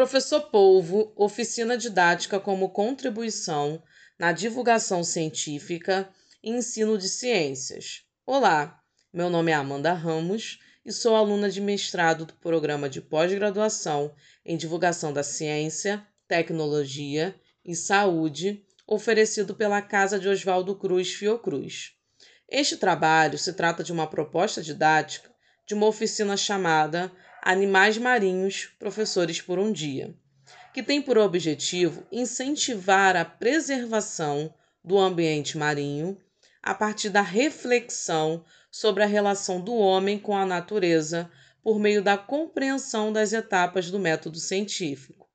Professor 0.00 0.40
Polvo, 0.50 1.12
oficina 1.14 1.76
didática 1.76 2.40
como 2.40 2.70
contribuição 2.70 3.82
na 4.18 4.32
divulgação 4.32 5.04
científica 5.04 6.08
e 6.42 6.48
ensino 6.48 6.96
de 6.96 7.06
ciências. 7.06 8.06
Olá, 8.24 8.80
meu 9.12 9.28
nome 9.28 9.52
é 9.52 9.54
Amanda 9.54 9.92
Ramos 9.92 10.58
e 10.86 10.90
sou 10.90 11.14
aluna 11.14 11.50
de 11.50 11.60
mestrado 11.60 12.24
do 12.24 12.32
programa 12.32 12.88
de 12.88 13.02
pós-graduação 13.02 14.14
em 14.42 14.56
divulgação 14.56 15.12
da 15.12 15.22
ciência, 15.22 16.02
tecnologia 16.26 17.38
e 17.62 17.74
saúde, 17.74 18.64
oferecido 18.86 19.54
pela 19.54 19.82
Casa 19.82 20.18
de 20.18 20.30
Oswaldo 20.30 20.74
Cruz 20.76 21.12
Fiocruz. 21.12 21.92
Este 22.48 22.78
trabalho 22.78 23.36
se 23.36 23.52
trata 23.52 23.84
de 23.84 23.92
uma 23.92 24.06
proposta 24.06 24.62
didática 24.62 25.30
de 25.66 25.74
uma 25.74 25.86
oficina 25.86 26.38
chamada 26.38 27.12
Animais 27.42 27.96
Marinhos, 27.96 28.68
Professores 28.78 29.40
por 29.40 29.58
um 29.58 29.72
Dia, 29.72 30.14
que 30.74 30.82
tem 30.82 31.00
por 31.00 31.16
objetivo 31.16 32.06
incentivar 32.12 33.16
a 33.16 33.24
preservação 33.24 34.52
do 34.84 34.98
ambiente 34.98 35.56
marinho 35.56 36.20
a 36.62 36.74
partir 36.74 37.08
da 37.08 37.22
reflexão 37.22 38.44
sobre 38.70 39.02
a 39.02 39.06
relação 39.06 39.58
do 39.58 39.74
homem 39.74 40.18
com 40.18 40.36
a 40.36 40.44
natureza 40.44 41.30
por 41.62 41.80
meio 41.80 42.02
da 42.02 42.18
compreensão 42.18 43.10
das 43.10 43.32
etapas 43.32 43.90
do 43.90 43.98
método 43.98 44.38
científico. 44.38 45.26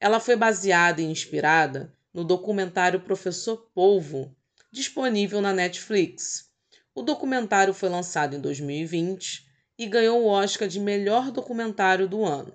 Ela 0.00 0.18
foi 0.18 0.34
baseada 0.34 1.00
e 1.00 1.04
inspirada 1.04 1.94
no 2.12 2.24
documentário 2.24 3.00
Professor 3.00 3.70
Polvo, 3.72 4.34
disponível 4.72 5.40
na 5.40 5.52
Netflix. 5.52 6.50
O 6.92 7.02
documentário 7.02 7.72
foi 7.72 7.88
lançado 7.88 8.34
em 8.34 8.40
2020 8.40 9.48
e 9.80 9.86
ganhou 9.86 10.22
o 10.22 10.26
Oscar 10.26 10.68
de 10.68 10.78
melhor 10.78 11.30
documentário 11.30 12.06
do 12.06 12.22
ano. 12.22 12.52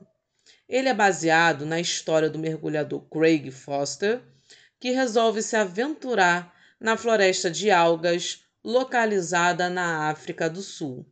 Ele 0.69 0.89
é 0.89 0.93
baseado 0.93 1.65
na 1.65 1.79
história 1.79 2.29
do 2.29 2.37
mergulhador 2.37 3.01
Craig 3.09 3.49
Foster, 3.49 4.21
que 4.79 4.91
resolve 4.91 5.41
se 5.41 5.55
aventurar 5.55 6.53
na 6.79 6.95
floresta 6.95 7.49
de 7.49 7.71
algas 7.71 8.43
localizada 8.63 9.71
na 9.71 10.07
África 10.07 10.47
do 10.47 10.61
Sul. 10.61 11.03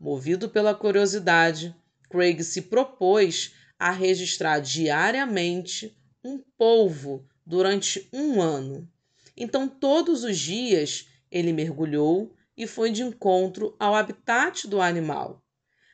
Movido 0.00 0.48
pela 0.48 0.74
curiosidade, 0.74 1.76
Craig 2.08 2.42
se 2.42 2.62
propôs 2.62 3.52
a 3.78 3.90
registrar 3.90 4.58
diariamente 4.58 5.94
um 6.24 6.38
polvo 6.56 7.28
durante 7.44 8.08
um 8.10 8.40
ano. 8.40 8.90
Então, 9.36 9.68
todos 9.68 10.24
os 10.24 10.38
dias, 10.38 11.08
ele 11.30 11.52
mergulhou 11.52 12.34
e 12.56 12.66
foi 12.66 12.90
de 12.90 13.02
encontro 13.02 13.74
ao 13.78 13.94
habitat 13.94 14.68
do 14.68 14.80
animal. 14.80 15.42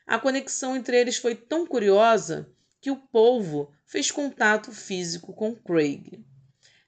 A 0.05 0.17
conexão 0.17 0.75
entre 0.75 0.99
eles 0.99 1.17
foi 1.17 1.35
tão 1.35 1.65
curiosa 1.65 2.51
que 2.81 2.89
o 2.89 2.95
polvo 2.95 3.71
fez 3.85 4.09
contato 4.11 4.71
físico 4.71 5.33
com 5.33 5.55
Craig. 5.55 6.23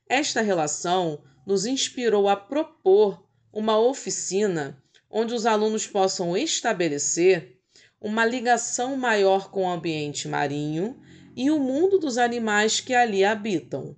Esta 0.07 0.41
relação 0.41 1.23
nos 1.45 1.65
inspirou 1.65 2.27
a 2.27 2.35
propor 2.35 3.25
uma 3.51 3.77
oficina 3.77 4.81
onde 5.09 5.33
os 5.33 5.45
alunos 5.45 5.85
possam 5.85 6.35
estabelecer 6.37 7.57
uma 7.99 8.25
ligação 8.25 8.95
maior 8.95 9.51
com 9.51 9.65
o 9.65 9.69
ambiente 9.69 10.27
marinho 10.27 10.99
e 11.35 11.51
o 11.51 11.59
mundo 11.59 11.99
dos 11.99 12.17
animais 12.17 12.79
que 12.79 12.93
ali 12.93 13.23
habitam. 13.23 13.95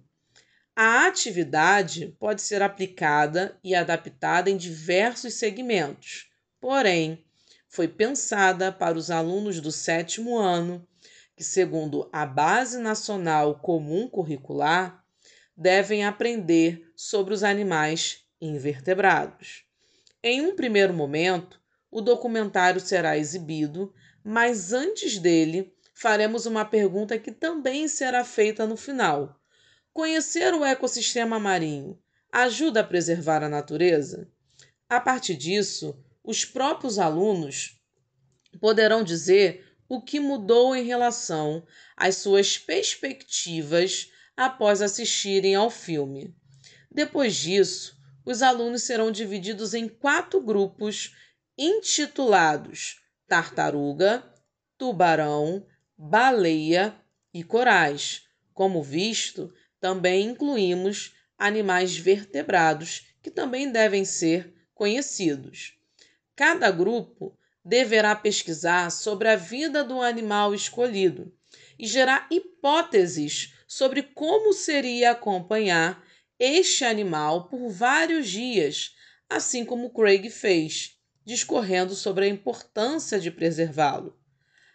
A 0.75 1.05
atividade 1.05 2.15
pode 2.19 2.41
ser 2.41 2.63
aplicada 2.63 3.59
e 3.63 3.75
adaptada 3.75 4.49
em 4.49 4.57
diversos 4.57 5.35
segmentos, 5.35 6.31
porém, 6.59 7.23
foi 7.69 7.87
pensada 7.87 8.71
para 8.71 8.97
os 8.97 9.11
alunos 9.11 9.59
do 9.59 9.71
sétimo 9.71 10.35
ano, 10.35 10.87
que, 11.35 11.43
segundo 11.43 12.09
a 12.11 12.25
Base 12.25 12.79
Nacional 12.79 13.59
Comum 13.59 14.07
Curricular, 14.07 15.05
devem 15.55 16.05
aprender 16.05 16.91
sobre 16.95 17.35
os 17.35 17.43
animais 17.43 18.25
invertebrados. 18.41 19.65
Em 20.23 20.41
um 20.41 20.55
primeiro 20.55 20.93
momento, 20.93 21.61
o 21.91 22.01
documentário 22.01 22.81
será 22.81 23.15
exibido, 23.15 23.93
mas 24.23 24.73
antes 24.73 25.19
dele, 25.19 25.71
faremos 25.93 26.47
uma 26.47 26.65
pergunta 26.65 27.19
que 27.19 27.31
também 27.31 27.87
será 27.87 28.25
feita 28.25 28.65
no 28.65 28.75
final. 28.75 29.39
Conhecer 29.93 30.55
o 30.55 30.65
ecossistema 30.65 31.39
marinho 31.39 32.01
ajuda 32.31 32.79
a 32.79 32.83
preservar 32.83 33.43
a 33.43 33.49
natureza? 33.49 34.27
A 34.89 34.99
partir 34.99 35.35
disso, 35.35 35.95
os 36.23 36.43
próprios 36.43 36.97
alunos 36.97 37.79
poderão 38.59 39.03
dizer 39.03 39.63
o 39.87 40.01
que 40.01 40.19
mudou 40.19 40.75
em 40.75 40.83
relação 40.83 41.63
às 41.95 42.15
suas 42.15 42.57
perspectivas 42.57 44.11
após 44.35 44.81
assistirem 44.81 45.53
ao 45.53 45.69
filme. 45.69 46.35
Depois 46.91 47.35
disso, 47.35 47.95
os 48.25 48.41
alunos 48.41 48.81
serão 48.81 49.11
divididos 49.11 49.75
em 49.75 49.87
quatro 49.87 50.41
grupos 50.41 51.15
intitulados 51.55 52.99
Tartaruga, 53.27 54.23
Tubarão, 54.75 55.65
Baleia 55.95 56.95
e 57.31 57.43
Corais. 57.43 58.23
Como 58.53 58.81
visto, 58.81 59.53
também 59.83 60.29
incluímos 60.29 61.13
animais 61.37 61.97
vertebrados 61.97 63.05
que 63.21 63.29
também 63.29 63.69
devem 63.69 64.05
ser 64.05 64.53
conhecidos. 64.73 65.77
Cada 66.37 66.71
grupo 66.71 67.37
deverá 67.65 68.15
pesquisar 68.15 68.89
sobre 68.89 69.27
a 69.27 69.35
vida 69.35 69.83
do 69.83 69.99
animal 69.99 70.55
escolhido 70.55 71.33
e 71.77 71.85
gerar 71.85 72.27
hipóteses 72.31 73.55
sobre 73.67 74.03
como 74.03 74.53
seria 74.53 75.11
acompanhar 75.11 76.01
este 76.39 76.85
animal 76.85 77.49
por 77.49 77.67
vários 77.67 78.29
dias, 78.29 78.95
assim 79.29 79.65
como 79.65 79.89
Craig 79.89 80.29
fez, 80.29 80.97
discorrendo 81.25 81.93
sobre 81.93 82.23
a 82.23 82.29
importância 82.29 83.19
de 83.19 83.29
preservá-lo. 83.29 84.17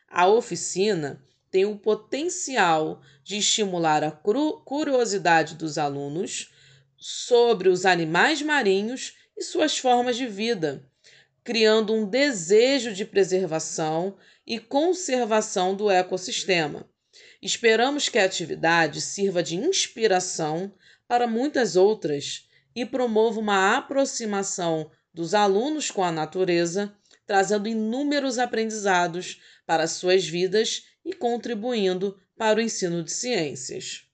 A 0.07 0.29
oficina 0.29 1.25
tem 1.51 1.65
o 1.65 1.79
potencial 1.79 3.01
de 3.25 3.39
estimular 3.39 4.05
a 4.05 4.11
curiosidade 4.11 5.55
dos 5.55 5.79
alunos 5.79 6.53
sobre 6.97 7.69
os 7.69 7.87
animais 7.87 8.43
marinhos 8.43 9.15
e 9.37 9.43
suas 9.43 9.79
formas 9.79 10.17
de 10.17 10.27
vida, 10.27 10.85
criando 11.45 11.95
um 11.95 12.05
desejo 12.05 12.93
de 12.93 13.05
preservação 13.05 14.17
e 14.47 14.59
conservação 14.59 15.75
do 15.75 15.91
ecossistema. 15.91 16.89
Esperamos 17.41 18.09
que 18.09 18.19
a 18.19 18.25
atividade 18.25 19.01
sirva 19.01 19.43
de 19.43 19.57
inspiração 19.57 20.75
para 21.07 21.27
muitas 21.27 21.77
outras 21.77 22.49
e 22.75 22.85
promova 22.85 23.41
uma 23.41 23.77
aproximação 23.77 24.91
dos 25.15 25.35
alunos 25.35 25.91
com 25.91 26.05
a 26.05 26.13
natureza, 26.13 26.95
trazendo 27.29 27.69
inúmeros 27.69 28.39
aprendizados 28.39 29.41
para 29.67 29.87
suas 29.87 30.27
vidas 30.27 30.85
e 31.05 31.13
contribuindo 31.13 32.19
para 32.37 32.59
o 32.59 32.63
ensino 32.63 33.05
de 33.05 33.13
ciências. 33.13 34.08